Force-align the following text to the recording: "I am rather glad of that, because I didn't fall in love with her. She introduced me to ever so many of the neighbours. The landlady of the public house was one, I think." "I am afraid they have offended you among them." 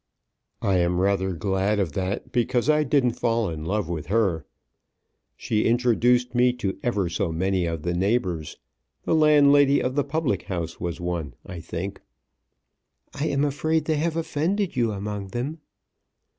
"I 0.63 0.77
am 0.79 0.99
rather 0.99 1.31
glad 1.33 1.77
of 1.77 1.91
that, 1.91 2.31
because 2.31 2.71
I 2.71 2.83
didn't 2.83 3.11
fall 3.19 3.51
in 3.51 3.63
love 3.65 3.87
with 3.87 4.07
her. 4.07 4.47
She 5.37 5.65
introduced 5.65 6.33
me 6.33 6.53
to 6.53 6.79
ever 6.81 7.07
so 7.07 7.31
many 7.31 7.67
of 7.67 7.83
the 7.83 7.93
neighbours. 7.93 8.57
The 9.03 9.13
landlady 9.13 9.79
of 9.79 9.93
the 9.93 10.03
public 10.03 10.41
house 10.45 10.79
was 10.79 10.99
one, 10.99 11.35
I 11.45 11.59
think." 11.59 12.01
"I 13.13 13.27
am 13.27 13.45
afraid 13.45 13.85
they 13.85 13.97
have 13.97 14.15
offended 14.17 14.75
you 14.75 14.91
among 14.91 15.27
them." 15.27 15.59